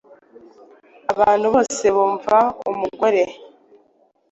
Abantu 1.13 1.45
bose 1.55 1.85
bumvaga 1.95 2.55
umugore 2.71 3.21